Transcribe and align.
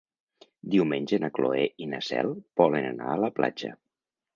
Diumenge 0.75 1.21
na 1.25 1.29
Cloè 1.39 1.67
i 1.85 1.91
na 1.95 2.03
Cel 2.11 2.35
volen 2.65 2.93
anar 2.95 3.15
a 3.17 3.23
la 3.27 3.35
platja. 3.41 3.77